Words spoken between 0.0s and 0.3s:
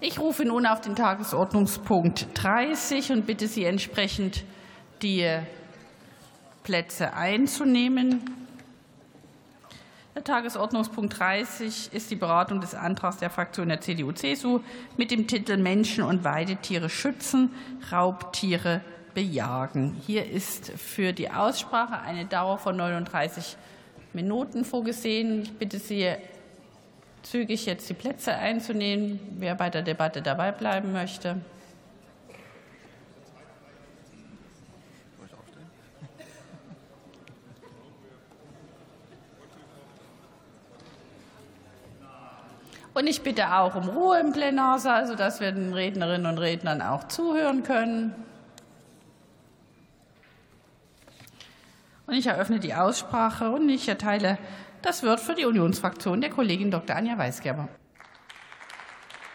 Ich